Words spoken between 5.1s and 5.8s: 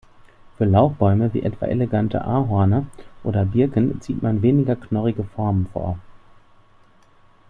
Formen